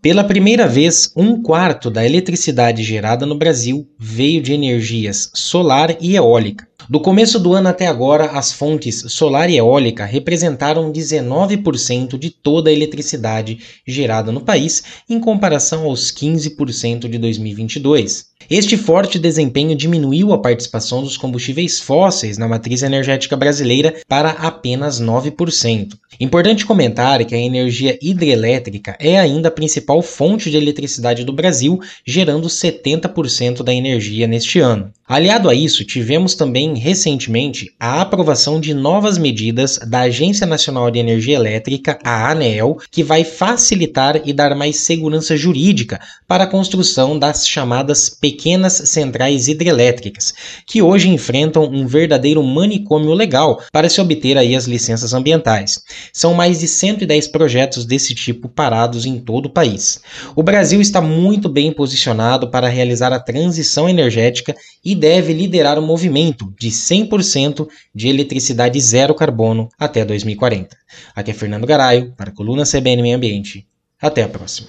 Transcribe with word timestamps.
Pela 0.00 0.22
primeira 0.22 0.68
vez, 0.68 1.12
um 1.16 1.42
quarto 1.42 1.90
da 1.90 2.06
eletricidade 2.06 2.84
gerada 2.84 3.26
no 3.26 3.36
Brasil 3.36 3.90
veio 3.98 4.40
de 4.40 4.52
energias 4.52 5.28
solar 5.34 5.96
e 6.00 6.14
eólica. 6.14 6.67
Do 6.90 6.98
começo 6.98 7.38
do 7.38 7.52
ano 7.52 7.68
até 7.68 7.86
agora, 7.86 8.30
as 8.30 8.50
fontes 8.50 9.04
solar 9.08 9.50
e 9.50 9.58
eólica 9.58 10.06
representaram 10.06 10.90
19% 10.90 12.18
de 12.18 12.30
toda 12.30 12.70
a 12.70 12.72
eletricidade 12.72 13.58
gerada 13.86 14.32
no 14.32 14.40
país, 14.40 14.82
em 15.06 15.20
comparação 15.20 15.84
aos 15.84 16.10
15% 16.10 17.06
de 17.06 17.18
2022. 17.18 18.28
Este 18.48 18.78
forte 18.78 19.18
desempenho 19.18 19.76
diminuiu 19.76 20.32
a 20.32 20.38
participação 20.38 21.02
dos 21.02 21.18
combustíveis 21.18 21.78
fósseis 21.78 22.38
na 22.38 22.48
matriz 22.48 22.82
energética 22.82 23.36
brasileira 23.36 23.96
para 24.08 24.30
apenas 24.30 24.98
9%. 24.98 25.92
Importante 26.18 26.64
comentar 26.64 27.22
que 27.26 27.34
a 27.34 27.38
energia 27.38 27.98
hidrelétrica 28.00 28.96
é 28.98 29.18
ainda 29.18 29.48
a 29.48 29.52
principal 29.52 30.00
fonte 30.00 30.50
de 30.50 30.56
eletricidade 30.56 31.22
do 31.22 31.34
Brasil, 31.34 31.78
gerando 32.06 32.48
70% 32.48 33.62
da 33.62 33.74
energia 33.74 34.26
neste 34.26 34.58
ano. 34.58 34.90
Aliado 35.08 35.48
a 35.48 35.54
isso, 35.54 35.86
tivemos 35.86 36.34
também 36.34 36.76
recentemente 36.76 37.72
a 37.80 38.02
aprovação 38.02 38.60
de 38.60 38.74
novas 38.74 39.16
medidas 39.16 39.78
da 39.78 40.00
Agência 40.00 40.46
Nacional 40.46 40.90
de 40.90 40.98
Energia 40.98 41.36
Elétrica, 41.36 41.98
a 42.04 42.30
ANEEL, 42.30 42.76
que 42.90 43.02
vai 43.02 43.24
facilitar 43.24 44.20
e 44.26 44.34
dar 44.34 44.54
mais 44.54 44.80
segurança 44.80 45.34
jurídica 45.34 45.98
para 46.26 46.44
a 46.44 46.46
construção 46.46 47.18
das 47.18 47.48
chamadas 47.48 48.10
pequenas 48.10 48.74
centrais 48.74 49.48
hidrelétricas, 49.48 50.34
que 50.66 50.82
hoje 50.82 51.08
enfrentam 51.08 51.64
um 51.64 51.86
verdadeiro 51.86 52.42
manicômio 52.42 53.14
legal 53.14 53.62
para 53.72 53.88
se 53.88 54.02
obter 54.02 54.36
aí 54.36 54.54
as 54.54 54.66
licenças 54.66 55.14
ambientais. 55.14 55.82
São 56.12 56.34
mais 56.34 56.60
de 56.60 56.68
110 56.68 57.28
projetos 57.28 57.86
desse 57.86 58.14
tipo 58.14 58.46
parados 58.46 59.06
em 59.06 59.18
todo 59.18 59.46
o 59.46 59.50
país. 59.50 60.02
O 60.36 60.42
Brasil 60.42 60.82
está 60.82 61.00
muito 61.00 61.48
bem 61.48 61.72
posicionado 61.72 62.50
para 62.50 62.68
realizar 62.68 63.10
a 63.10 63.18
transição 63.18 63.88
energética 63.88 64.54
e 64.84 64.97
deve 64.98 65.32
liderar 65.32 65.78
o 65.78 65.82
movimento 65.82 66.52
de 66.58 66.68
100% 66.68 67.66
de 67.94 68.08
eletricidade 68.08 68.78
zero 68.80 69.14
carbono 69.14 69.68
até 69.78 70.04
2040. 70.04 70.76
Aqui 71.14 71.30
é 71.30 71.34
Fernando 71.34 71.66
Garaio, 71.66 72.12
para 72.16 72.30
a 72.30 72.34
coluna 72.34 72.64
CBN 72.64 73.00
Meio 73.02 73.16
Ambiente. 73.16 73.66
Até 74.00 74.22
a 74.22 74.28
próxima. 74.28 74.68